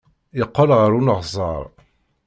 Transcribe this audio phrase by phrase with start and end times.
[0.39, 1.63] Yeqqel ɣer uneɣsar.